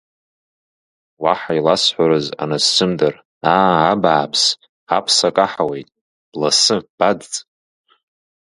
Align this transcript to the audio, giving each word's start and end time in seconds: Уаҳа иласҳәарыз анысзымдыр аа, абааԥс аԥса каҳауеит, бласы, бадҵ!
Уаҳа 1.23 1.53
иласҳәарыз 1.59 2.27
анысзымдыр 2.41 3.13
аа, 3.55 3.75
абааԥс 3.93 4.41
аԥса 4.97 5.29
каҳауеит, 5.35 5.89
бласы, 6.31 6.77
бадҵ! 6.97 7.31